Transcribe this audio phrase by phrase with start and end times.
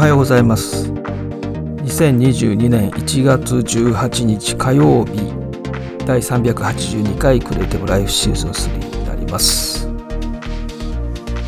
[0.00, 0.90] はようございます。
[0.90, 5.30] 2022年1月18日火曜日
[6.06, 9.90] 第382回クリエイティブライフシーズン3になります。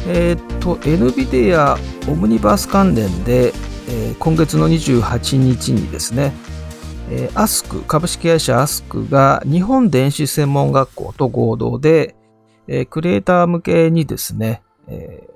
[0.07, 1.79] えっ、と NVIDIA
[2.13, 3.55] オムニバース関連で、
[3.89, 6.35] えー、今月の28日にですね
[7.09, 12.15] えー、アスク株式会社アスクが日本電子専門学校と合同で、
[12.69, 15.32] えー、クリエイター向けにですね、えー、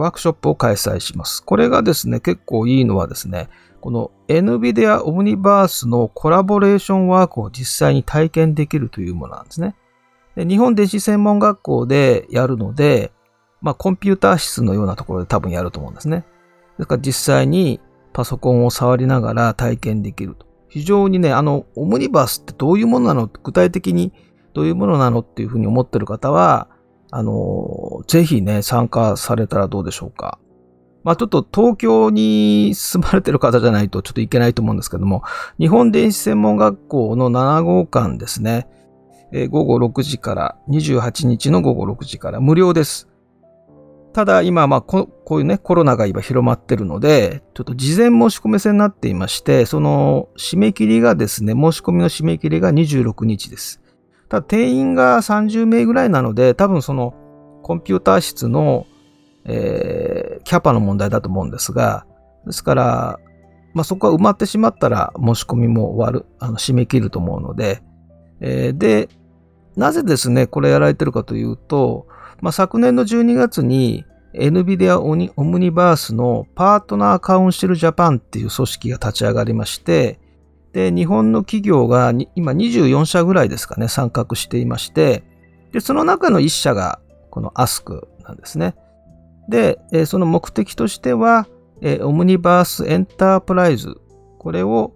[0.00, 1.44] ワークショップを開催します。
[1.44, 3.48] これがですね、結構いいのはですね、
[3.80, 9.74] この NVIDIA Omniverse のコラボレーションワークを実際に体験できるというものなんですね。
[10.36, 13.12] で日本電子専門学校でやるので、
[13.62, 16.24] まあ、コンピューター室のようなところで多分やると思うんですね。
[16.78, 17.80] ですから実際に
[18.12, 20.46] パソコンを触りながら体験できると。
[20.68, 23.26] 非常にね、あの、オムニバースってどういうものなの？
[23.26, 24.12] 具体的に
[24.54, 25.20] どういうものなの？
[25.20, 26.68] っていうふうに思ってる方は、
[27.10, 30.38] あの、ぜひね、参加されたらどうでしょうか。
[31.02, 35.22] まあちょっと東京に住まれてる方じゃないとちょっといけないと思うんですけども、
[35.58, 38.68] 日本電子専門学校の7号館ですね、
[39.32, 43.08] えー、午後6時から、28日の午後6時から無料です。
[44.12, 53.80] ただ今、まあこ、こういうね、コロナが今広まってるので、ちょっと事前申し込み制になっていまして、その締め切りがですね、申し込みの締め切りが26日です。
[54.30, 57.14] ただ定員が30名ぐらいなので、多分その
[57.62, 58.86] コンピューター室の、
[59.44, 62.06] えー、キャパの問題だと思うんですが、
[62.46, 63.18] ですから、
[63.74, 67.82] まあ、そこが埋まってしまったら申し込みも終わる、あの締め切ると思うので、
[68.40, 69.08] えー、で、
[69.74, 72.06] なぜですね、これやられてるかというと、
[72.40, 74.04] まあ、昨年の12月に
[74.34, 80.19] NVIDIA オムニバースのパートナーカウンシルジャパンっていう組織が立ち上がりまして、
[80.72, 85.24] で、日本の企業が今24社ぐらいですかね、参画していまして、
[85.72, 87.00] で、その中の1社が
[87.30, 88.74] この ASK なんですね。
[89.48, 91.46] で、その目的としては、
[92.02, 93.96] オムニバースエンタープライズ、
[94.38, 94.92] これを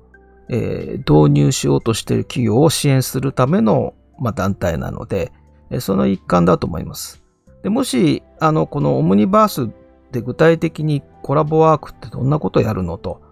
[0.49, 3.95] 導入しようとしている企業を支援するための
[4.35, 5.33] 団体なので、
[5.81, 7.23] その一環だと思います。
[7.63, 9.73] でもし、あの、このオムニバース
[10.13, 13.23] で具体的にコラボワークってどんなことをやるのと。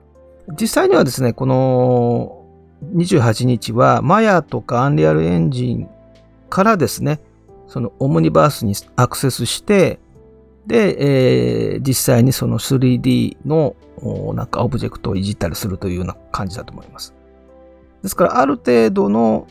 [0.49, 2.45] 実際にはですね、この
[2.95, 5.89] 28日は、マヤとかアンリアルエンジン
[6.51, 7.21] からですね、
[7.69, 9.99] そのオムニバースにアクセスして、
[10.67, 13.75] で、えー、実際にその 3D の
[14.35, 17.15] なんかオブジェクトをいじったりするというような感じだと思います。
[18.03, 19.47] ですから、ある程度の、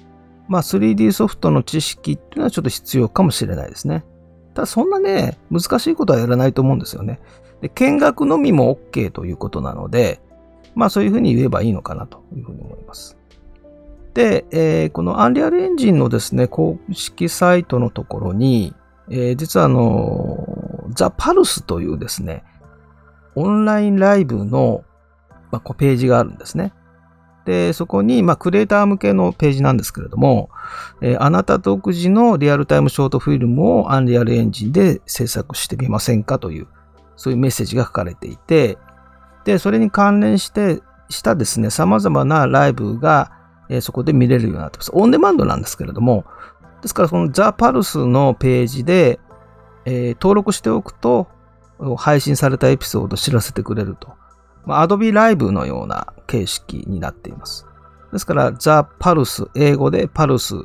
[0.47, 4.03] まあ、3D ソフトの知識っていうのはちょっと必要かもしれないですね。
[4.53, 7.19] ただそんなね、難しいことはやらないと思うんですよね。
[7.61, 10.19] で見学のみも OK ということなので、
[10.75, 13.17] まあそういうふうに言えばいいのかなというふうに思います。
[14.13, 18.73] で、えー、このアンリアルエンジンのですね、公式サイトのところに、
[19.09, 22.43] えー、実はあの、ザ・パルスというですね、
[23.35, 24.83] オンラインライブの、
[25.51, 26.73] まあ、ページがあるんですね。
[27.45, 30.49] で、そこに、まあ、クリエイター向けのページなんですけれども、
[31.01, 36.67] えー、あなた独自のリアルタイムショートフィルムをアンリアルエンジンで制作してみませんかという、
[37.15, 38.77] そういうメッセージが書かれていて、
[39.45, 43.31] で、それに関連して、したですね、様々なライブが、
[43.69, 44.91] えー、そこで見れるようになってます。
[44.93, 46.25] オンデマンドなんですけれども、
[46.81, 49.19] ですから、そのザ・パルスのページで、
[49.85, 51.27] えー、登録しておくと、
[51.97, 54.13] 配信されたエピソードを知らせてくれると。
[54.65, 57.65] まあ、Adobe Live のような形式になっています。
[58.11, 60.55] ですから、ザ・パルス、英語でパルス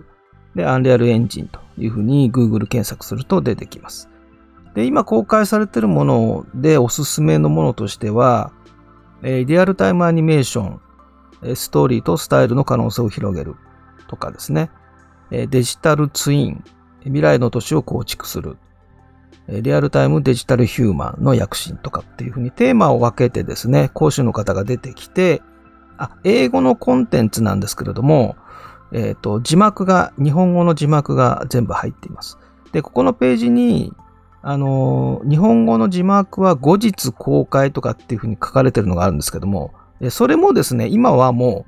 [0.55, 4.11] で Unreal Engine というふうに Google 検索すると出てきます。
[4.75, 8.53] で、今公開されているものでおすすめのものとしては、
[9.23, 13.57] えリアルタイムアニメーション、ストーリーとスタイルの可能性を広げる
[14.09, 14.71] とかですね、
[15.31, 16.65] デジタルツイン、
[17.05, 18.57] 未来の都市を構築する
[19.49, 25.43] リアルタイムデジタルヒューマンの躍進とかっていうふうにテーマを分けてですね、講師の方が出てきて、
[25.99, 28.37] あ、英語のコンテンツなんですけれども、
[28.93, 32.39] えっ、ー、と、字幕が、日本語の字幕が全部入っています。
[32.73, 33.93] で、ここのページに、
[34.49, 39.75] あの、日本語の字幕は後日公開とかっていうふうに書かれてるのがあるんですけども、
[40.11, 41.67] それもですね、今はも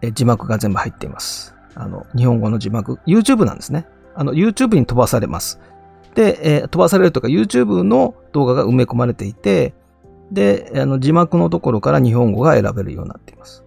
[0.00, 1.54] う字幕が全部入っています。
[1.74, 3.86] あの、日本語の字幕、YouTube なんですね。
[4.14, 5.60] あの、YouTube に飛ばされます。
[6.14, 9.74] で、えー、飛ばされるとか YouTube の動画が埋め込まれていて、
[10.32, 13.62] で、あの字幕のところから日本語が選べるようになっています。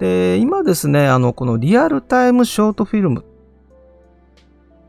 [0.00, 3.24] で、今ですね、あの、このリアルタイムショートフィルム。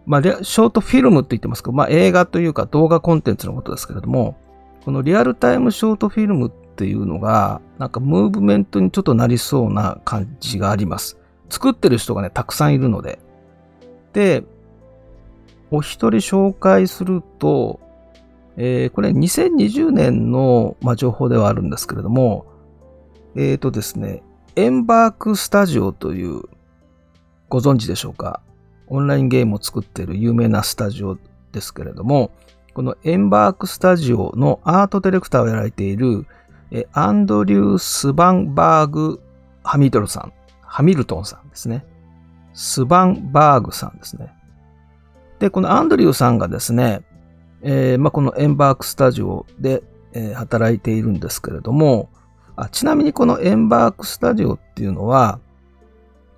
[0.06, 4.38] まあ、ショートフィルムって言ってますけど、まあ、映画というか動画コンテンツのことですけれども、
[4.84, 11.18] このリアルタイムショートフィルムっていうのが、なんかムーブメントにちょっとなりそうな感じがあります。
[11.50, 13.20] 作ってる人がね、たくさんいるので。
[14.14, 14.44] で、
[15.72, 17.80] お一人紹介すると、
[18.58, 22.46] えー、これ2020年の、まあ、情報ではあるんですけれども、
[23.36, 24.24] えっ、ー、とですね、
[24.56, 26.44] エンバークスタジオという、
[27.50, 28.42] ご存知でしょうか？
[28.88, 31.18] オンラインゲームを作っている有名なスタジオ
[31.52, 32.32] ですけれども、
[32.74, 36.26] このエンバークスタジオのアートディレクターをやられている
[36.92, 39.22] アンドリュー・スバンバーグ・
[39.64, 41.86] ハミドルさん、ハミルトンさんですね。
[42.54, 44.34] スバンバーグさんですね。
[45.40, 47.02] で、このアンドリューさんがですね、
[47.62, 49.84] えー、まあ、このエンバークスタジオで、
[50.14, 52.10] え、働いているんですけれども
[52.56, 55.40] あ、ちなみにこのエンバークスタジオっていうのは、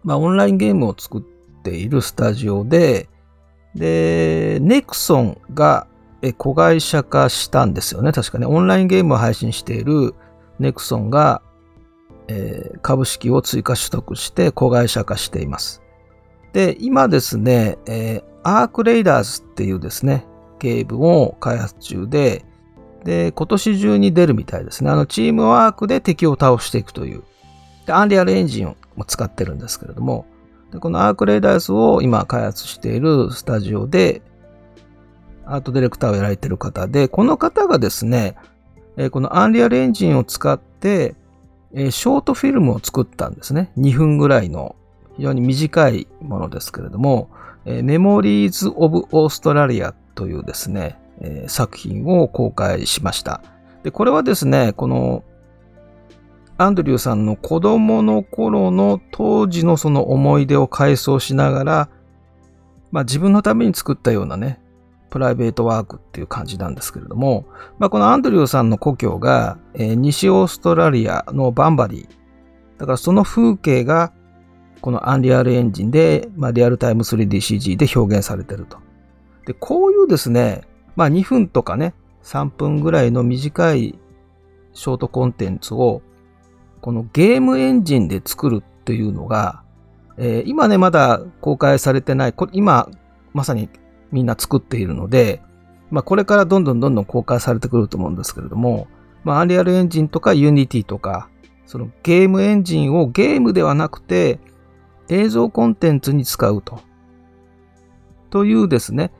[0.04, 1.37] まあ、オンラインゲームを作って
[1.70, 3.10] ているスタジオで、
[3.76, 5.88] で、ネクソンが
[6.38, 8.12] 子会社化したんですよね。
[8.12, 10.16] 確かね、オンラインゲームを配信している
[10.60, 11.42] ネクソンが、
[12.28, 15.82] えー、株式を追加取得して子会社化しています。
[16.54, 20.26] で、今ですね、えー、アークレイダーズっていうですね、
[20.60, 22.46] ゲームを開発中で、
[23.04, 24.90] で、今年中に出るみたいですね。
[24.90, 27.24] あの、チームワークで敵を倒していくという。
[27.86, 28.76] で、アンリアルエンジンを
[29.06, 30.26] 使ってるんですけれども、
[30.72, 34.22] でこのアークレイダーズを今開発しているスタジオで、
[35.46, 38.36] アートディレクターをやられている方で、この方がですね、
[39.12, 41.16] このアンリアルエンジンを使って、
[41.74, 43.72] ショートフィルムを作ったんですね。
[43.78, 44.76] 2分ぐらいの
[45.16, 47.30] 非常に短いものですけれども、
[47.66, 51.00] メモリーズ・オブ・オーストラリアというですね、
[51.48, 53.42] 作品を公開しました。
[53.84, 55.24] で、これはですね、この
[56.58, 61.90] アンドリューさんの子供の頃の当時のその思い出を回想しながら、
[62.92, 64.60] まあ自分のために作ったようなね、
[65.12, 67.46] プライベートワークっていう感じなんですけれども、
[67.78, 72.80] まあこのアンドリューさんの故郷が、えー、西オーストラリアのバンバリー。
[72.80, 74.12] だからその風景が
[74.82, 78.78] このアンリアルエンジンで、まあ、リアルタイム 3DCG で表現されてると。
[79.46, 80.62] で、こういうですね、
[80.96, 81.94] まあ2分とかね、
[82.24, 83.98] 3分ぐらいの短い
[84.74, 86.02] ショートコンテンツを
[86.82, 89.64] このゲームエンジンで作るっていうのが、
[90.18, 92.90] えー、今ね、まだ公開されてない、今、
[93.34, 93.70] まさに
[94.12, 95.42] みんな作っているので、
[95.90, 98.88] まあ、これからどんどんどんどん公開されてくると思うんですけれども、
[99.24, 101.30] まあ、 Unreal Engine とか Unity とか、
[101.66, 104.40] そのゲームエンジンをゲームではなくて
[105.10, 106.80] 映像コンテンツに使うと。
[108.30, 109.12] というですね、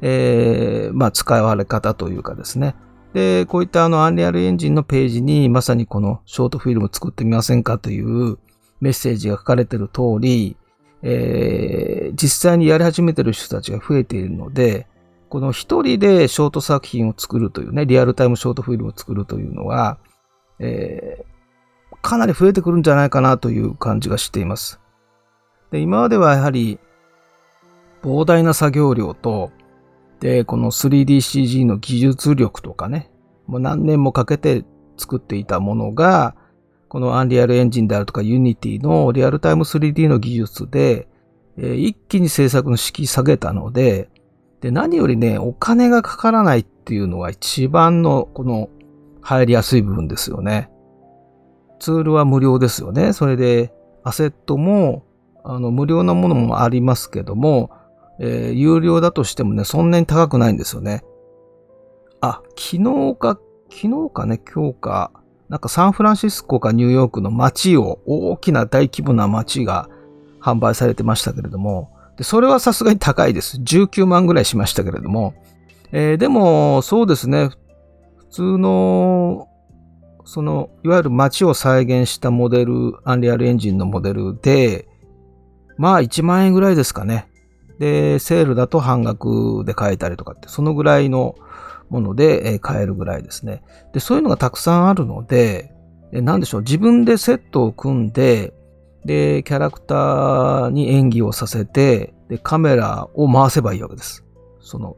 [0.00, 2.74] えー、まあ、使われ方というかですね、
[3.16, 8.36] で、こういったあの、アンリアルエンジンのページに、まさにこのショートフィルム作ってみませんかという
[8.82, 10.58] メッセージが書かれている通り、
[11.00, 14.86] えー、実際にやり始めている人たちが増えているので、
[15.30, 19.96] この一人でショート作品を作るというね、リアルタイムショートフィルムを作るというのは、
[20.58, 24.78] えー、かなり増えてくるんじゃないかなという感じがしています。
[25.70, 26.78] で今まではやはり
[28.02, 29.52] 膨大な作業量と、
[30.20, 33.10] で、この 3DCG の技術力とかね、
[33.46, 34.64] もう何年もかけて
[34.96, 36.34] 作っていたものが、
[36.88, 41.08] このアンリアルエンジンであるとか Unity のリアルタイム 3D の技術で、
[41.56, 44.10] 一気に制作の敷き下げたので、
[44.60, 48.68] で、何よりね、お金がかからないっていうのが一番のこの
[49.20, 50.70] 入りやすい部分ですよね。
[51.78, 53.12] ツールは無料ですよね。
[53.12, 53.72] それで、
[54.02, 55.04] アセットも、
[55.44, 57.70] あの、無料なものもありますけども、
[58.18, 61.04] えー、有料だとしてもね、そんなに高くないんですよね。
[62.20, 63.38] あ、昨日か、
[63.70, 65.10] 昨日かね、今日か、
[65.48, 69.88] なんかサンフランシスコかニューヨークの街を、大きな大規模な街が
[70.40, 73.58] 販売されてましたけれども、でそれはさすがに高いです。
[73.58, 75.34] 19万ぐらいしましたけれども、
[75.92, 77.50] えー、でも、そうですね、
[78.16, 79.48] 普通の、
[80.24, 84.88] その、いわゆる街を再現したモデル、アンリアルエンジンのモデルで、
[85.76, 87.28] まあ1万円ぐらいですかね。
[87.78, 91.34] で、セールだと半額で買えたりとかって、そのぐらいの
[91.90, 93.62] もので買えるぐらいですね。
[93.92, 95.72] で、そういうのがたくさんあるので、
[96.12, 98.54] なんでしょう、自分でセットを組んで、
[99.04, 104.24] で、キャラクターに演技をさせて、で、カメラを回せばいいわけです。
[104.60, 104.96] その、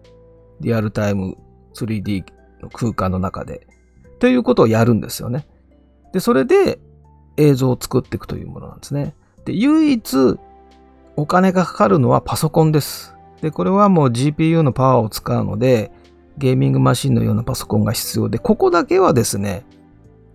[0.60, 1.36] リアルタイム
[1.74, 2.24] 3D
[2.62, 3.66] の空間の中で。
[4.18, 5.46] ということをやるんですよね。
[6.12, 6.78] で、それで
[7.36, 9.14] 映像を作っていくというものなんですね。
[9.44, 10.36] で、唯一
[11.18, 13.16] お金がかかるのはパソコンです。
[13.42, 15.90] で、これはもう GPU のパワーを使うので、
[16.36, 19.66] ゲーミングマシンのようなパソコンが必要で、ここだけはですね、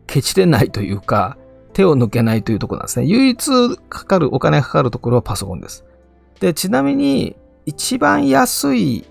[0.07, 1.37] ケチれないというか、
[1.71, 3.05] 手を抜けないというところなんですね。
[3.05, 5.85] 唯一かかる、お金がかかるところはパソコンです。
[6.41, 9.05] で、ちなみに、一番安い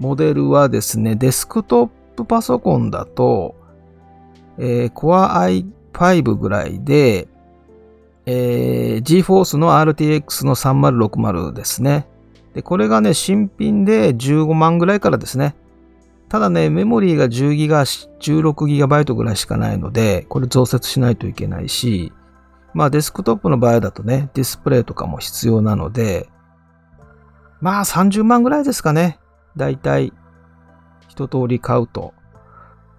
[0.00, 3.54] モデルはですね、デスクトップパソコンだと、
[4.58, 7.28] えー、Core i5 ぐらいで、
[8.26, 12.06] えー、GForce の RTX の3060ですね。
[12.54, 15.56] で、これがね、新品で15万ぐらいからですね。
[16.28, 22.12] ただね、メモリーが10ギガ、16ギガバイトぐらいしかないので、これ増設しないといけないし、
[22.74, 26.28] まあデスクトップの場合だとね、ディスプレイとかも必要なので、
[27.60, 29.18] まあ30万ぐらいですかね。
[29.56, 30.12] だいたい
[31.08, 32.14] 一通り買うと。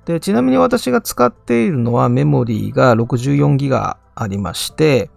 [0.06, 5.10] で、ちなみに私が使っているのはメモリーが64ギガありまして、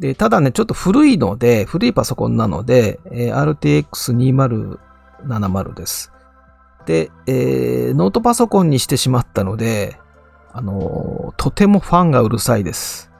[0.00, 6.12] で、ただね、ちょっと古いので、古いパソコンなので、えー、RTX2070 です。
[6.86, 9.98] で、えー、ノートパソコンにしてしまったので、
[10.52, 13.10] あのー、とてもファンがうるさいです。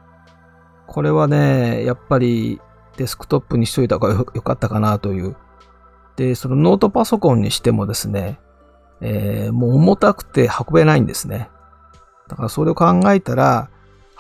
[0.86, 2.60] これはね、やっぱり
[2.96, 5.36] デスクトップにしといた方がよかったかなという。
[6.16, 8.38] で、そのノートパソコンにしてもですね、
[9.00, 11.50] えー、もう重たくて運べないんですね。
[12.28, 13.70] だからそれを考えたら、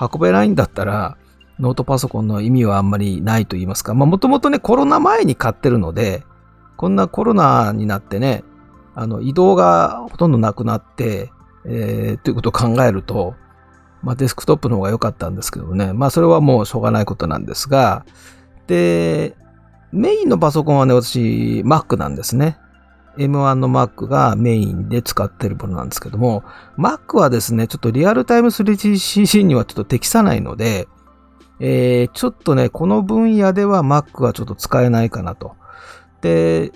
[0.00, 1.16] 運べないんだったら、
[1.58, 3.94] ノートパソコンの意味はあんまりないと言いますか。
[3.94, 6.24] まあもともとね、コロナ前に買ってるので、
[6.76, 8.44] こんなコロナになってね、
[8.94, 11.30] あの移動がほとんどなくなって、
[11.66, 13.34] えー、ということを考えると、
[14.02, 15.92] まあデスクトップの方が良かったんですけどね。
[15.92, 18.04] まあそれはもうしょうがないことなんですが、
[18.66, 19.36] で、
[19.92, 22.58] メインのパソコンはね、私、Mac なんですね。
[23.16, 26.44] M1 の Mac がメインで使ってるものなんですけども、
[26.78, 30.88] Mac はですね、ちょっとリアルタイム 3DCC にはちょっと適さないので、
[31.60, 35.56] えー、ちょっとね、この分野では Mac はちょっと使えないかなと。
[36.20, 36.72] で、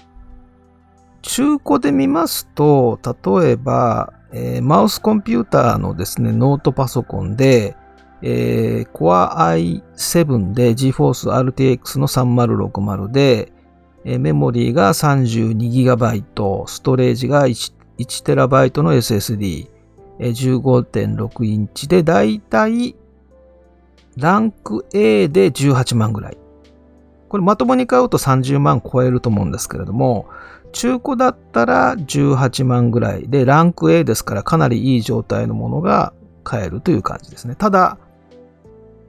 [1.22, 7.76] 中古で見ますと、例えば、えー、マウスコンピューターのですね、ノートパソコンで、
[8.22, 13.52] えー、Core i7 で GeForce RTX の3060で、
[14.04, 19.68] メモリーが 32GB、ストレージが 1TB の SSD、
[20.18, 22.96] 15.6インチで、だいたい
[24.16, 26.38] ランク A で18万ぐらい。
[27.28, 30.26] これまともに買うと30万超えると思うんですけれども、
[30.72, 36.12] 中古だったら18万ぐらいで、ランク A ですからかなりいい状態のものが
[36.42, 37.54] 買えるという感じですね。
[37.54, 37.98] ただ、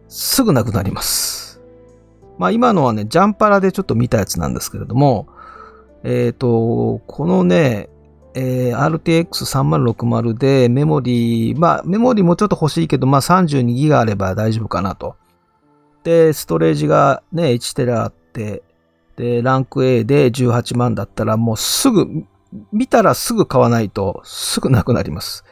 [0.07, 1.48] すぐなくなります。
[2.39, 5.27] まあ今のはね、ジャンパラでちょっと見たやつなんですけれども、
[6.03, 7.89] えっ、ー、と、このね、
[8.33, 15.17] えー、RTX3060 でメモリー、まあメモリーもちょっと欲しいけど、まあ32ギガあれば大丈夫かなと。
[16.03, 18.63] で、ストレージがね、1テラあって、
[19.17, 22.07] で、ランク A で18万だったらもうすぐ、
[22.71, 25.43] 見たらすぐ買わないとすぐなくなります。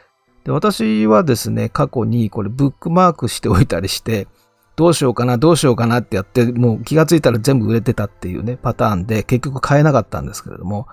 [0.44, 4.26] で、私はですね、過去にこれブックマークしておいたりして、
[4.78, 10.86] どうしようかな、どうしようかなってやって、もう気がついたら全部売れてたっていうね、パターンで結局買えなかったんですけれども、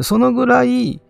[0.00, 1.02] そのぐらい、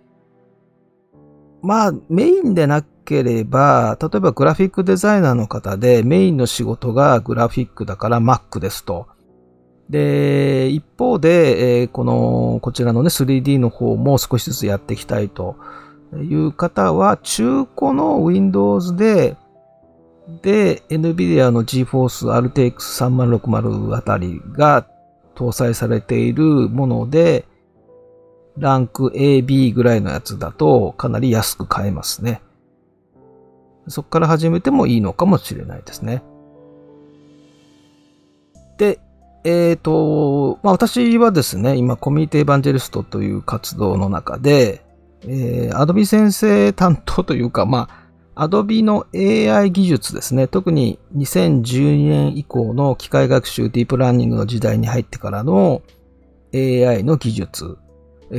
[1.61, 9.09] まあメインでなければ、例えばグラフィックデザイナーの方でメインの仕事がグラフィックだから Mac ですと。
[9.91, 15.57] で、一方で、え、この、こちらのね、3D の方も少しずつやっていきたいと
[16.15, 19.37] いう方は、中古の Windows で、
[20.29, 24.87] で、NVIDIA の GForce RTX 3060あたりが
[25.35, 27.45] 搭載されているもので、
[28.59, 32.43] ランク AB ぐらいのやつだとかなり安く買えますね。
[33.89, 36.23] そこから始めてもいいのかもしれないですね。
[38.79, 39.01] で、
[39.45, 44.85] えっ、ー、と、まあ、私はですね、今コミュニティエヴァンジェリストという活動の中で、
[45.23, 48.02] えー、アドビ先生担当というか、まあ、
[48.35, 50.49] Adobe の AI 技術ですね。
[50.49, 55.83] 特に2012年以降の機械学習ディープラーニングの時代に入ってからの
[56.55, 57.77] AI の技術。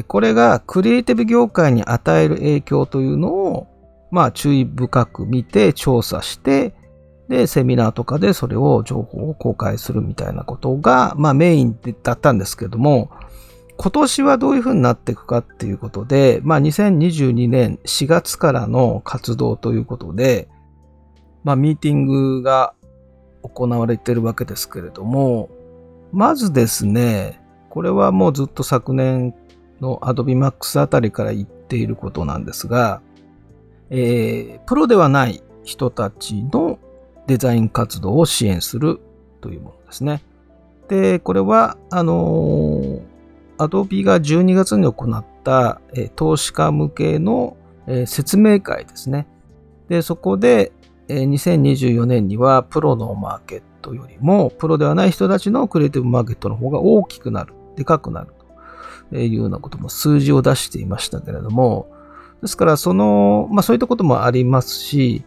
[0.07, 3.67] これがクリエイティブ業界に与える影響というのを、
[4.12, 6.73] まあ注意深く見て調査して、
[7.29, 13.12] で、セミナーとかでそれを情報を公開するみたいなことが、まあメインだったんですけども、
[13.77, 20.47] 今年はどういうふうになっていくかっていうことで、まあ2022年4月からの活動ということで、
[21.43, 22.73] まあミーティングが
[23.41, 25.49] 行われているわけですけれども、
[26.11, 29.33] まずですね、これはもうずっと昨年
[29.81, 33.01] の Adobe Max あたりから言っていることなんですが、
[33.89, 36.79] えー、プロではない人たちの
[37.27, 38.99] デザイン活動を支援する
[39.41, 40.21] というものですね。
[40.87, 43.12] で、これは、あのー
[43.57, 45.81] アドビが12月に行った、
[46.15, 47.57] 投資家向けの、
[48.05, 49.27] 説明会ですね。
[49.89, 50.72] で、そこで、
[51.10, 58.33] え2024年にはプロのマーケットよりも、プロではない人たちのクリエイティブマーケットの方が大きくなる、でかくなる。
[59.10, 61.88] というようなことも数字を出していましたけれども、
[62.41, 65.24] ですから、その、まあそういったこともありますし、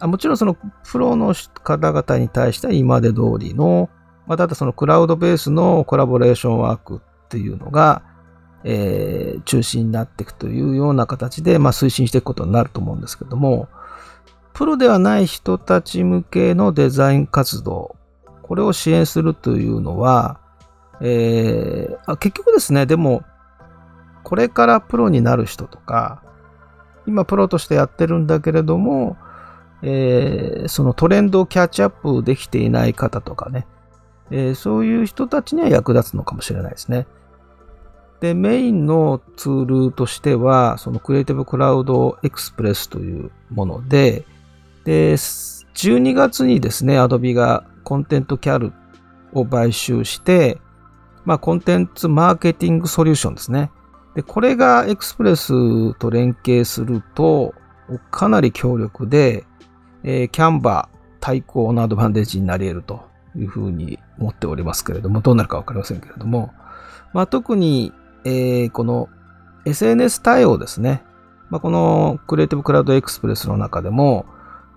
[0.00, 3.88] もちろんそのプロの方々に対しては今まで通りの、
[4.26, 7.00] まあ、ただそのクラウドベースのコラボレーションワーク
[7.34, 8.02] っていうのが、
[8.62, 13.68] えー、中心になっていくというような形で、まあ、推進していくことになると思うんですけども、
[14.52, 17.96] プロではない人たち向けのデザイン活動、
[18.42, 20.38] これを支援するというのは、
[21.00, 23.24] えー、あ結局ですね、でも、
[24.22, 26.22] これからプロになる人とか、
[27.06, 29.16] 今プロとしてやってるんだけれども、
[29.82, 33.66] えー、そのトレンドをキャッチアップできていない方とかね、
[34.30, 37.06] えー、そういう人たちには役立つのかもしれないですね。
[38.20, 44.24] で、メインのツールとしては、そのクリエイティブクラウドエクスプレスというもので、
[44.84, 48.72] で、12月にですね、Adobe がコンテントキャル
[49.32, 50.60] を買収して、
[51.24, 53.70] まあ、コンテンツマーケティングソリューションですね。
[54.14, 57.54] で、これがエクスプレスと連携すると、
[58.10, 59.44] かなり強力で、
[60.02, 63.06] えー、キャンバー対抗のアドバンテージになり得ると
[63.36, 66.52] いうふうに思っておりますけれども、どうなるかわかりませんけれども、
[67.12, 67.92] まあ、特に、
[68.24, 69.08] えー、この
[69.64, 71.02] SNS 対応ですね。
[71.50, 74.26] まあ、このクリエイティブクラウドエクスプレスの中でも、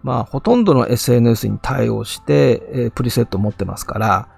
[0.04, 4.30] まあ、ほとんどの SNS に対応して、えー、プリセットを持ってますから、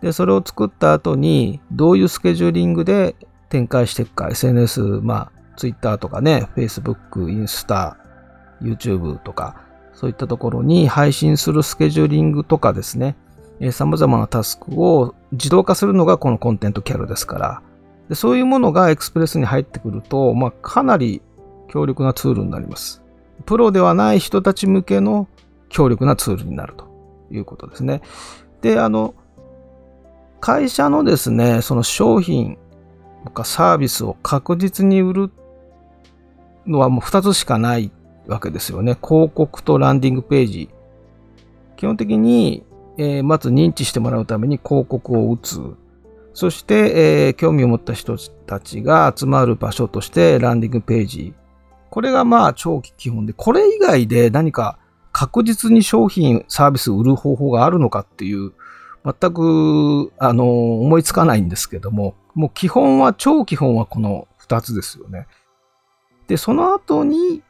[0.00, 3.16] で、それを作った後に、どういうスケジューリングで
[3.48, 7.96] 展開していくか、SNS、まあ、Twitter とかね、Facebook、インスタ、
[8.62, 9.56] YouTube とか、
[9.92, 13.16] そういったところに配信するスケジューリングとかですね、
[13.58, 17.62] えー、様々なタスクを自動化するのがこのコンテントキャルですから、
[18.08, 21.20] でそういうものがエクスプレスに入ってくると、まあ、かなり
[21.68, 23.02] 強力なツールになります。
[23.44, 25.28] プロではない人たち向けの
[25.68, 26.88] 強力なツールになると
[27.30, 28.00] いうことですね。
[28.62, 29.14] で、あの、
[30.40, 32.58] 会社のですね、その商品
[33.24, 35.30] とかサービスを確実に売る
[36.66, 37.90] のはもう2つしかない
[38.26, 38.96] わけですよね。
[39.02, 40.70] 広告とランディングページ。
[41.76, 42.64] 基本的に、
[42.96, 45.60] えー、まず認知してもらうために広告を打つ。
[46.38, 48.16] そして、えー、興味を持った人
[48.46, 51.34] たちが集まる場所としてランディングページ
[51.90, 54.78] これがまあ長期基本で、これ以外で何か
[55.10, 58.52] 確実に商品、サービスを売る方法があるのかっていう、
[59.04, 65.26] 全く、あの、思いつかないんですけども、もう基本は、超基本はこの2つですよね。
[66.28, 67.42] で、その後に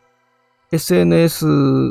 [0.72, 1.44] SNS、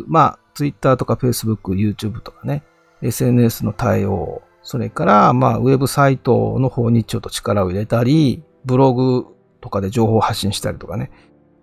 [0.07, 2.63] まあ、Twitter とか Facebook、YouTube とかね、
[3.03, 9.25] SNS の対応、それから、まあ、ウェブサイトの方にちょっと力を入れたり、ブログ
[9.61, 11.09] とかで情報を発信したりとかね、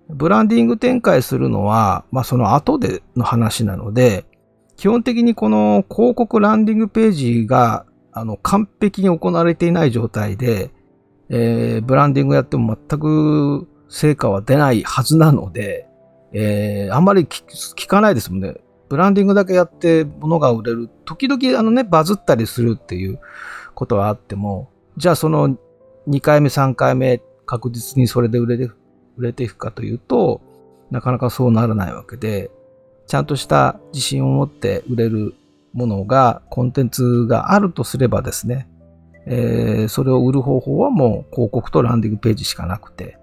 [0.08, 4.24] ブランディング展開するのは、まあその後での話なので、
[4.78, 10.70] 基本的にこの広告ランディングページがあの完璧に行われていない状態で、
[11.28, 15.86] えー、ブランディングやっても全く成果は出ないはずなので、
[16.32, 18.54] えー、あんまり聞かないですもんね。
[18.94, 20.88] ブランディングだけやって物が売れる。
[21.04, 23.18] 時々あのね、バズったりするっていう
[23.74, 25.58] ことはあっても、じゃあその
[26.06, 28.72] 2回目、3回目確実にそれで売れて
[29.16, 30.40] 売れていくかというと、
[30.92, 32.52] なかなかそうならないわけで、
[33.08, 35.34] ちゃんとした自信を持って売れる
[35.72, 38.68] ものが、コンテンツがあるとすればですね、
[39.26, 43.18] えー、それを売る方法はもう広告とランディングページしかなくて、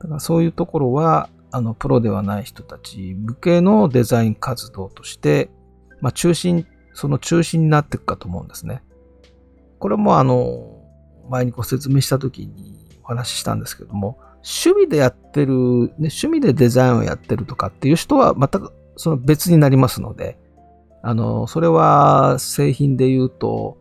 [0.00, 5.50] だからそういうところは、あの、プロではない人たち向けのデザイン活動として、
[6.00, 8.82] まあ、中心、その中心になっていくかと思うんですね。
[9.78, 10.82] これもあの、
[11.30, 15.54] 前にご説明した時にお話ししたんですけども、趣味でやってる、
[15.90, 20.36] ね、趣味でデザインをやってるとかっていう人は全くその別になりますので、
[21.04, 23.78] あの、それは製品で言うと、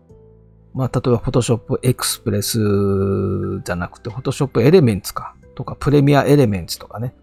[0.75, 7.15] まあ、例えば Photoshop Express じゃなくて Photoshop Elements か、とか Premiere Elements とかね。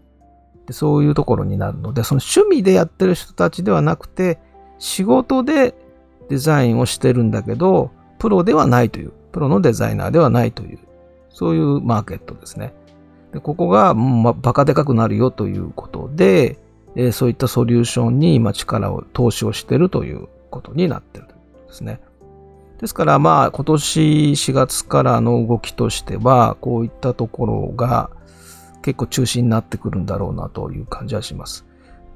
[0.71, 4.39] でそういうところになるので、その趣味でやってる人たちではなくて、
[4.79, 5.75] 仕事で
[6.29, 10.79] デザインをしてるんだけど、プロではないという、プロのデザイナーではないという、
[11.29, 12.73] そういうマーケットですね。
[13.33, 16.57] でここが、ま、バカでかくなるよということで、
[16.95, 21.99] えー、そういったソリューションに今力を投資をしてるということになってるということですね。
[22.79, 28.09] ですからまあ今年4月からの動きとしてはこういったところが
[28.81, 31.65] 結構中心になってくるんだろうなという感じはします。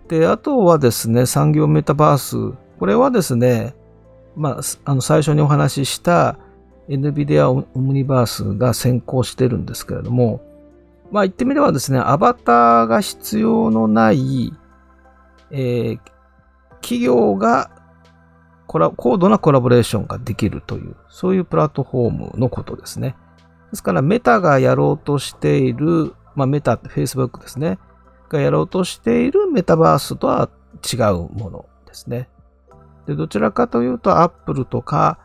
[0.07, 2.57] で、あとはですね、産業メタバース。
[2.79, 3.75] これはですね、
[4.35, 6.37] まあ、あの最初にお話しした
[6.89, 10.41] NVIDIA オムニバースが先行してるんですけれども、
[11.11, 14.53] まあ言ってみればですね、アバターが必要のない、
[15.51, 15.99] えー、
[16.81, 17.71] 企業が
[18.67, 23.15] コラ高度なコラボレーションができるという、そういうプラットフォームのことですね。
[23.71, 27.79] ですから、メタがやろうとしている、まあメタって Facebook ですね。
[28.29, 30.49] がやろうとしているメタバースとは
[30.83, 32.29] 違うものですね。
[33.05, 35.19] で、どちらかというと、Apple とか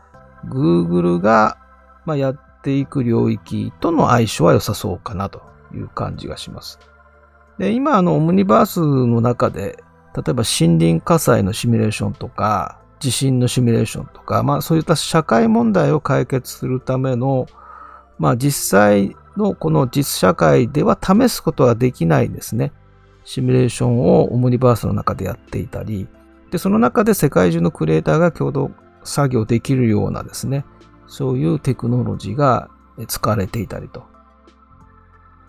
[0.45, 1.57] Google が、
[2.05, 5.41] まあ、やっていく領域との相性は良さそうかなと
[5.73, 6.79] いう感じがします。
[7.57, 9.83] で、今、あの、オムニバースの中で、
[10.15, 17.47] 例えば森林火災のシミュレーションとか、地震のシミュレーションとか、まあそういった社会問題を解決するための、
[18.19, 22.73] まあ実際のこの実社会では試すことはできないですね。
[23.23, 26.07] シミュレーションをオムニバースの中でやっていたり、
[26.51, 28.71] で、その中で世界中のクリエイターが共同
[29.03, 30.65] 作業できるようなですね、
[31.07, 32.69] そういうテクノロジーが
[33.07, 34.03] 使われていたりと。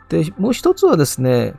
[0.09, 1.55] で、もう一つはですね、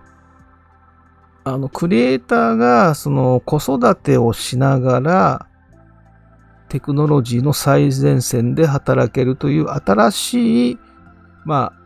[1.44, 5.48] あの、クリエイターが、その、子育てをしながら、
[6.70, 10.80] テクノロジーの最前線で働けるという新しい、
[11.44, 11.83] まあ、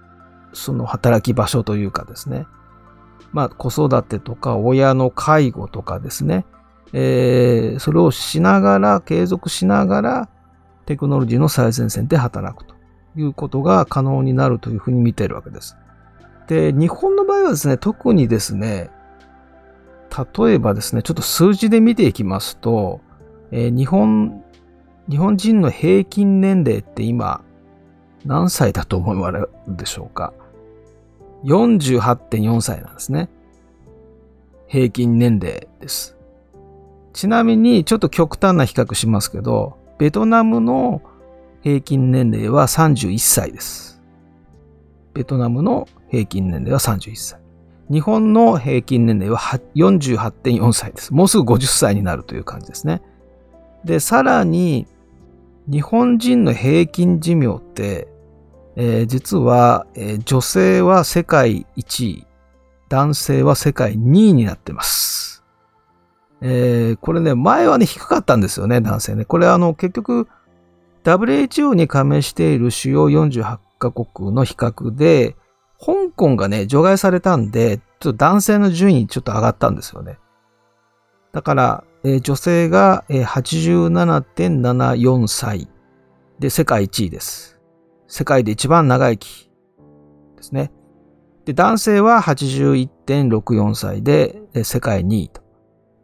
[0.58, 2.48] その働き場所というかですね。
[3.34, 6.46] まあ、子育てとか親の介護とかですね。
[6.93, 10.30] えー、それをしながら、継続しながら、
[10.86, 12.76] テクノロジーの最前線で働くと
[13.17, 15.76] いうことが可能になるというふうに見ているわけです。
[16.48, 18.89] で、日本の場合はですね、特にですね、
[20.39, 23.02] 例えばですね、ちょっと数字で見ていきますと、
[23.52, 24.41] えー、日本、
[25.10, 27.41] 日本人の平均年齢って今、
[28.26, 30.34] 何歳だと思われるでしょうか？
[31.43, 33.30] ?48.4 歳なんですね。
[34.67, 36.17] 平均年齢です。
[37.13, 41.02] ちなみに、ちょっと極端な比較しますけど、ベトナムの
[41.63, 44.02] 平均年齢は31歳です。
[45.13, 47.39] ベトナムの平均年齢は31歳。
[47.89, 49.39] 日本の平均年齢は
[49.76, 51.13] 48.4歳です。
[51.13, 53.02] もうすぐ50歳になるという感じですね。
[53.84, 54.86] で、さらに、
[55.71, 58.08] 日本人の平均寿命って、
[58.79, 62.27] えー、実は、えー、女性は世界1位、
[62.89, 65.43] 男性は世界2位になってます。
[66.41, 69.25] えー、これね、前はね、低かったんですよね、男性ね。
[69.25, 70.27] これあの、結局、
[71.03, 75.35] WHO に加盟している主要48カ国の比較で、
[75.79, 80.19] 香港がね、除外されたんで、ちょっと男性の順位ちょっと上がったんですよね。
[81.31, 85.67] だから、えー、女性が、え、87.74歳
[86.37, 87.57] で世界1位です。
[88.08, 89.50] 世界で一番長生き
[90.36, 90.72] ですね。
[91.46, 95.41] で、男性は81.64歳で、世界2位と。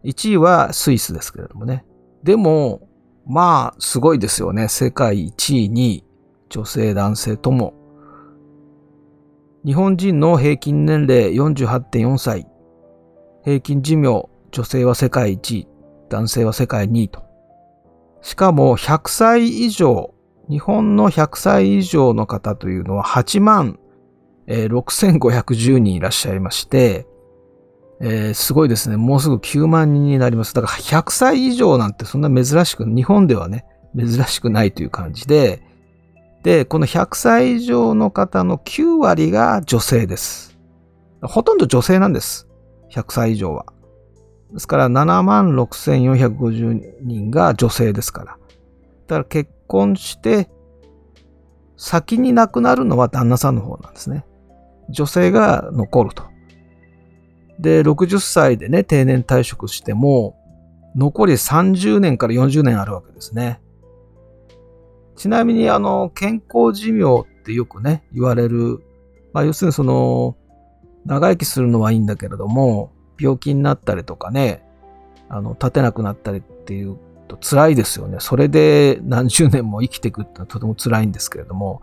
[0.04, 1.86] 1位はスイスですけれどもね。
[2.24, 2.88] でも、
[3.26, 4.68] まあ、すごいですよね。
[4.68, 6.06] 世界1位に
[6.50, 7.74] 女性、男性とも
[9.66, 12.46] 日本人の平均年齢48.4歳。
[13.46, 15.68] 平均寿命、女性は世界1位、
[16.10, 17.24] 男性は世界2位と。
[18.22, 20.14] しかも100歳以上、
[20.50, 23.80] 日本の100歳以上の方というのは8万
[24.48, 27.08] 6510人いらっしゃいまして、
[28.02, 28.98] えー、すごいですね。
[28.98, 30.54] もうすぐ9万人になります。
[30.54, 33.66] だから100歳以上なんてそんな珍しく、日本ではね、
[33.98, 35.64] 珍しくないという感じで、
[36.44, 40.58] で、この100歳以上の方の9割が女性です。
[41.22, 42.50] ほとんど女性なんです。
[42.92, 43.66] 100歳以上は。
[44.52, 48.38] ですから7万6450人が女性ですから。
[49.08, 50.50] だから結婚して
[51.78, 54.26] 先に亡くなるのは旦那さんの方なんですね。
[54.90, 56.24] 女性が残ると。
[57.60, 60.38] で、60歳でね、定年退職しても、
[60.96, 63.62] 残り30年から40年あるわけですね。
[65.16, 68.84] ちなみに、あの、健康寿命ってよくね、言われる。
[69.34, 70.36] まあ、要するにその、
[71.06, 74.64] 長生きするのはいいんだけれども、病気になったりとかね、
[75.30, 76.98] あの、立てなくなったりっていう
[77.38, 78.18] と辛いですよね。
[78.20, 81.82] それで何十年も生きていくってのはとても辛いんですけれども、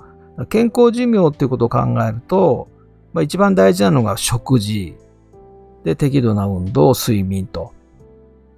[0.48, 2.68] 健康寿命っていうことを考えると、
[3.12, 4.96] まあ、一番大事なのが食事、
[5.84, 7.72] で、適度な運動、睡眠と。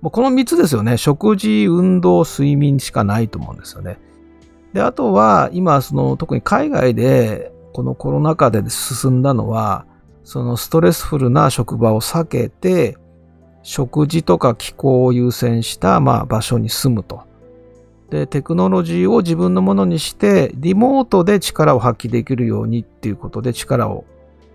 [0.01, 0.97] もうこの3つですよね。
[0.97, 3.99] 食事、運動、睡眠しかないと思うんですよね。
[4.73, 9.87] で、あとは、今、その、特に海外で、このコロナ禍で進んだのは、
[10.25, 12.97] そのストレスフルな職場を避けて、
[13.63, 17.25] 食事とか気候を優先した、まあ、場所に住むと。
[18.11, 24.05] で、テクノロジーを自分のものにして、リモートで力を発揮できるようにっていうことで力を、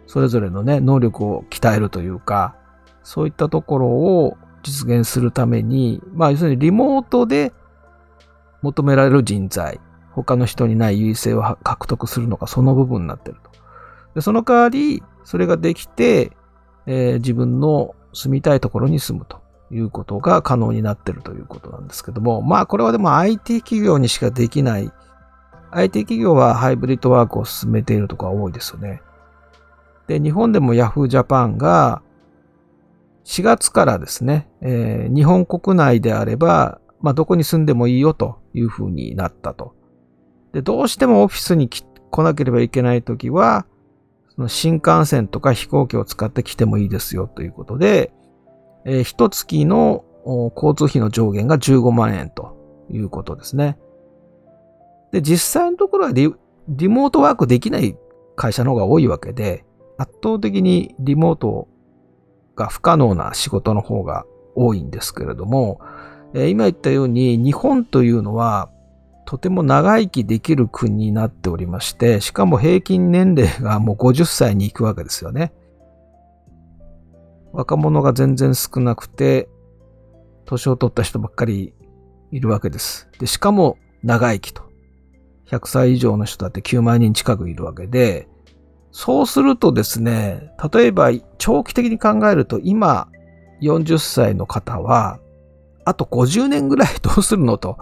[0.06, 2.56] それぞれのね、能力を鍛えるというか、
[3.04, 7.54] そういったところを実現するために、まあ、要するにリモートで
[8.62, 9.80] 求められる人材、
[10.12, 13.52] 他の人にない優位性を獲得するのがその部分になってると。
[14.16, 16.32] でその代わり、それができて、
[16.86, 24.92] えー、自分の住みたいところに住むということが可能になってるということなんですけども、まあこれはでも IT 企業にしかできない、
[25.72, 29.02] IT 企業はハイブリッドワークを進めているところが多いですよね。
[30.08, 32.02] で、日本でも Yahoo Japan が
[33.26, 39.76] 4月からですね、えー、日本国内であれば、まあどこに住んでもいいよというふうになったと。
[40.54, 43.68] で、どうしてもオフィスに来なければいけないときは、
[44.48, 48.12] 新幹線とか飛行機を使って来てもいいですよということで、
[48.86, 50.06] えー、一月の
[50.56, 53.78] 交通費の上限が15万円ということですね。
[55.12, 56.32] で、実際のところはリ
[56.68, 57.98] リモートワークできない
[58.36, 59.66] 会社の方が多いわけで、
[59.98, 61.68] 圧倒的にリモート
[62.56, 65.80] が不可能な仕事の方が多いんですけれども、
[66.34, 68.70] え今言ったように日本というのは
[69.28, 75.52] とても長生きできる国になっておりまして、しかも平均年齢がもう50歳に行くわけですよね。
[77.52, 79.50] 若者が全然少なくて、
[80.46, 81.74] 年を取った人ばっかり
[82.32, 83.10] いるわけです。
[83.20, 84.64] で、しかも長生きと。
[85.48, 88.30] 100歳以上の人だって9万人近くいるわけで、
[88.92, 93.10] そうするとですね、例えば長期的に考えると今
[93.62, 95.20] 40歳の方は、
[95.84, 97.78] あと50年ぐらいどうするのと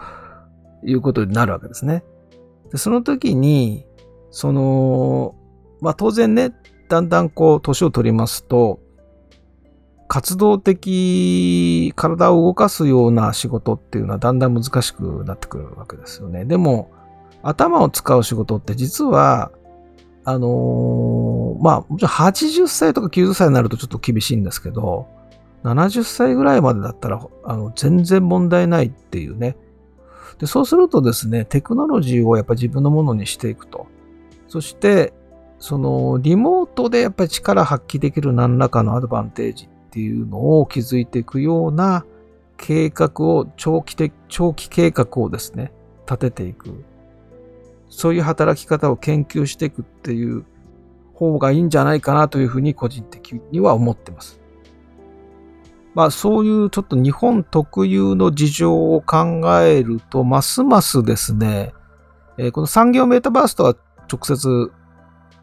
[0.85, 2.03] いうことになるわけですね。
[2.71, 3.85] でその時に、
[4.31, 5.35] その、
[5.81, 6.53] まあ当然ね、
[6.89, 8.79] だんだんこう、年を取りますと、
[10.07, 16.45] 活動的、体を動かすような仕事っていうのはだんだん難しくなってくるわけですよね。
[16.45, 16.91] でも、
[17.41, 19.51] 頭を使う仕事って実は、
[20.23, 25.07] あのー、まあ、もちろん80歳とか90歳になるとちょっと厳しいんですけど、
[25.63, 29.55] 70歳ぐらいまでだったら、あの、全然問題ないっていうね、
[30.39, 33.87] でそうするとですね、テクノロジーをやっぱり自分のものにしていくと。
[34.47, 35.13] そして、
[35.59, 42.05] そのリモートでやっぱり力発揮できる何らかのアドバンテージっていうのを築いていくような
[42.57, 45.71] 計画を、長期的、長期計画をですね、
[46.05, 46.83] 立てていく。
[47.89, 50.45] そういう働き方を研究していくっていう
[51.13, 54.41] 方がいいんじゃないかなというふうに個人的には思ってます。
[55.95, 61.73] まあそういうちょっと日本特有の事情を考えると、ますますですね、
[62.37, 63.75] えー、この産業メタバースとは
[64.11, 64.71] 直接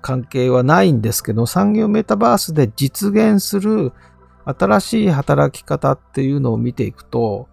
[0.02, 3.92] 関係はないんですけど、産業メタバースで実現する
[4.44, 7.48] 新しい働き方っていうのを見ていくと、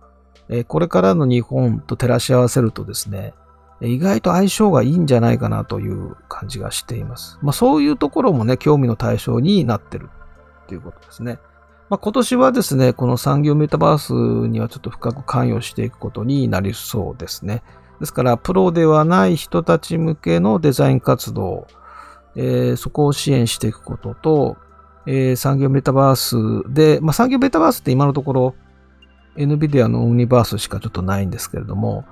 [0.50, 3.34] えー、これからの日本と照らし合わせるとですね、
[3.82, 7.40] 意外と相性がいいんじゃないかなという感じがしています。
[7.42, 10.10] まあそういうところもね、興味の対象になってる
[10.64, 11.40] っていうことですね。
[11.90, 17.64] まあ、今年はですね、この産業メタバースにはちょっと深く関与していくことになりそうですね。
[18.00, 21.68] ですから、プロではない人たち向けのデザイン活動、
[22.36, 24.58] えー、そこを支援していくことと、
[25.08, 28.56] えー、産業メタバースで、まあ、産業メタバースって今のところ
[29.36, 32.06] NVIDIA の Omniverse しかちょっとないんですけれども、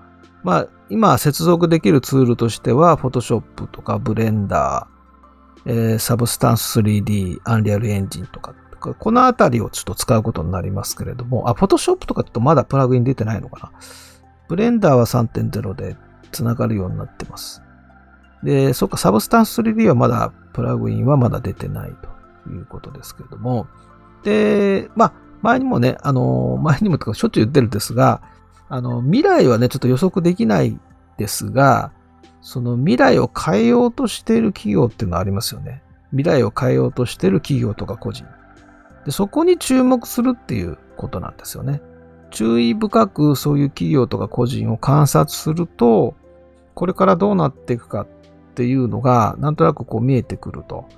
[0.44, 4.88] まあ、今接続できるツールとしては、Photoshop とか Blender、
[5.66, 13.80] えー、 Substance 3D、Unreal Engine とかこのあたりをちょっと使うことになりますけれども、あ、Photoshop とかちょっとまだプラグイン出てないのかな？
[14.48, 15.98] ブレンダーは3.0で
[16.32, 17.62] 繋がるようになってます。
[18.44, 21.96] で、そっか、サブスタンス 3D はまだ、プラグインはまだ出てない
[22.46, 23.68] ということですけれども、
[24.24, 28.22] で、まあ、前にもね、あの、前にもとかしょっちゅう言ってるんですが、
[28.70, 30.80] あの、未来はね、ちょっと予測できない
[31.18, 31.92] ですが、
[32.42, 35.82] その未来を変えようとしている企業っていうのはありますよね。
[36.12, 38.26] 未来を変えようとしている企業とか個人。
[39.08, 41.82] でそこに注目するっていうことなんですよね。
[42.30, 46.14] 注意深くそういう企業とか個人を観察すると、
[46.74, 48.08] これからどうなっていくかっ
[48.54, 50.90] ていうのが、なんとなくこう見えてくると。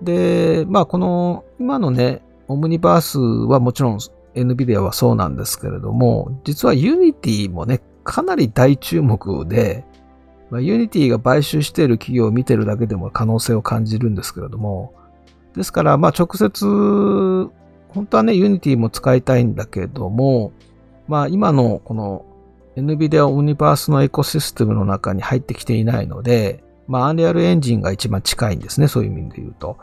[0.00, 3.98] で、まあこの今のね、オムニバースはもちろん
[4.34, 9.84] NVIDIA はそうなんですけれども、実は Unity もね、かなり大注目で、
[10.48, 14.94] まあ、Unity が買収している企業を見てるだけでも可能性を感じるんですけれども、
[15.54, 16.66] ですから、まあ直接、
[17.88, 20.52] 本当はね、Unity も使いたいんだけども、
[21.06, 22.24] まあ今のこの
[22.76, 29.78] NVIDIA オニバースのエコシステムの中に入ってきていないので、まあ Unreal Engine が一番近いんですね、そういう意味で言うと。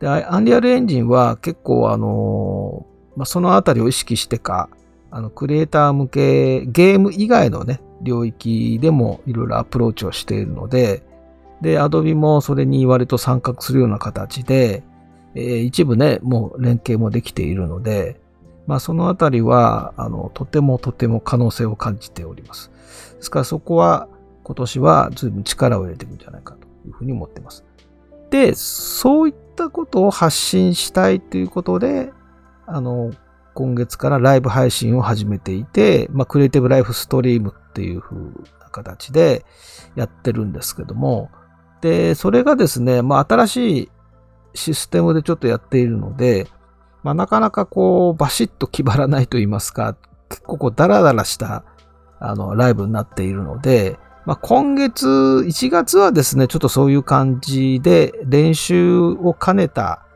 [0.00, 4.68] で、Unreal Engine は結構あの、まあそのあたりを意識してか、
[5.10, 11.02] あの、クリエイター向け、ゲーム以外のね、領域でもいろいろアプローチをしているので、
[11.62, 14.82] で、Adobe もそれに割と参画するような形で、
[15.34, 18.20] えー、一部ね、もう連携もできているので、
[18.66, 22.70] まあそのあたりは、あの、とてもとても可能性を感じております。
[23.16, 24.08] ですからそこは
[24.42, 27.64] 今年は随分力を入れていくんじゃないかというふうに思っています。
[28.30, 32.12] で、そういったことを発信したいということで、
[32.66, 33.12] あの、
[33.54, 39.44] 今月からライブ配信を始めていて、まあ、クリエイティブライフストリームっていう風な形で
[39.94, 41.30] やってるんですけども、
[41.82, 43.90] で、それがですね、まあ、新しい
[44.54, 46.46] システムでちょっとやっているので、
[47.02, 49.96] まあ、なかなかこう、バシッと決まらないと言いますか、
[50.30, 51.64] 結構こう、ダラダラした、
[52.20, 60.06] あの、ライブになっているので、まあ、今月、1月はですね、ちょっとそういう感じで練習を兼ねた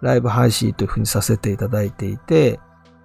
[0.00, 2.58] ライブ配信というふうにさせていただいていて、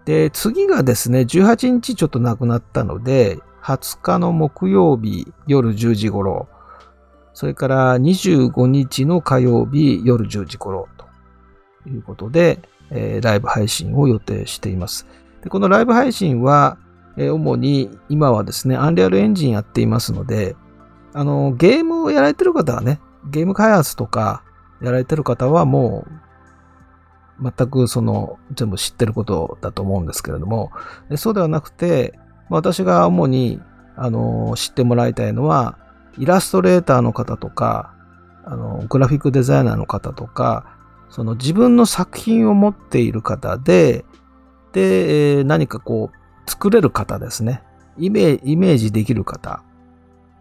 [0.05, 6.47] で、次がですね、18日ちょっとなくなったので、20日の木曜日夜10時頃、
[7.37, 12.57] それから25日の火曜日夜10時頃ということで、
[12.89, 15.05] えー、ライブ配信を予定しています。
[15.43, 16.79] でこのライブ配信は、
[17.15, 20.55] えー、主に今はですね、アンリアルエンジンやっていますので、
[21.13, 24.41] あの、ゲームをやられてる方はね、ゲーム開発とか
[24.81, 26.07] やられてる方はも
[27.39, 30.71] う、全くその、全部知ってることだと思うんですけれども、
[31.17, 32.17] そうではなくて、
[32.49, 33.61] 私が主に、
[33.95, 35.77] あの、知ってもらいたいのは、
[36.17, 37.93] イラストレーターの方とか、
[38.45, 40.77] あの、グラフィックデザイナーの方とか、
[41.09, 44.05] その自分の作品を持っている方で、
[44.73, 47.63] で、何かこう、作れる方ですね。
[47.97, 49.63] イメージできる方。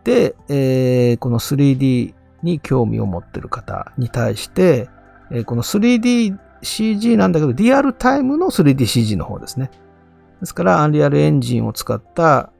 [0.05, 4.89] で、えー、この 3D に興味を持っている方に対して、
[5.31, 9.71] えー、この 3DCG なんだけど、リアルタイムの 3DCG の方ですね。
[10.41, 12.51] ですから、アンリアルエンジンを使った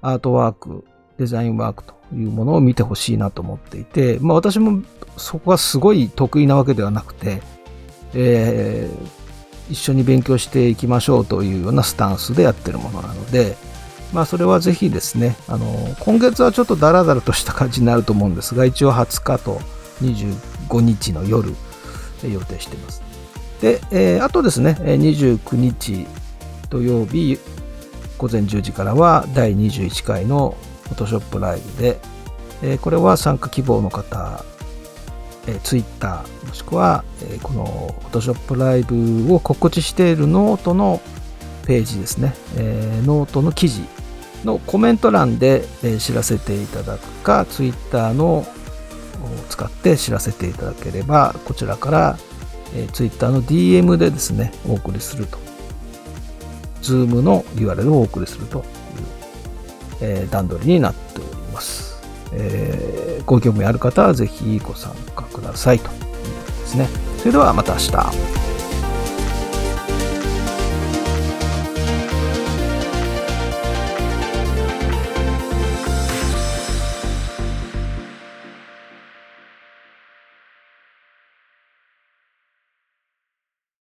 [0.00, 0.84] アートワーク、
[1.18, 4.82] デザインワークというものを見てほしいなと思っていて、まあ私も
[5.16, 7.40] そこがすごい得意なわけではなくて、
[8.14, 13.56] えー、一緒に勉強していきましょうというようなスタンスでやってるものなので、
[14.12, 15.66] まあそれはぜひですね、あの、
[16.00, 19.60] 今月はちょっとダラダラとした感じになると思うんですが、一応20日と
[20.02, 21.54] 25日の夜、
[22.22, 23.02] 予定しています。
[23.60, 26.06] で、えー、あとですね、29日
[26.68, 27.38] 土曜日
[28.18, 30.56] 午前10時からは第21回の
[30.88, 31.98] Photoshop ライブで、
[32.62, 34.44] えー、これは参加希望の方、
[35.46, 41.00] えー、Twitter もしくは、えー、この Photoshop ライブを告知しているノートの
[41.66, 43.82] ページですね、えー、ノートの記事
[44.44, 48.46] のコメント欄で、え、知らせていただくか Twitter の
[49.26, 52.18] を使って知らせていただければこちらから、
[52.74, 55.38] えー、Twitter の DM でですねお送りすると。
[56.82, 58.64] Zoom の URL をお送りすると。
[60.00, 61.96] えー、段取りになっております。
[62.32, 66.88] えー、ご興味ある方はぜひご参加くださいということですね。
[67.18, 68.45] それではまた明日。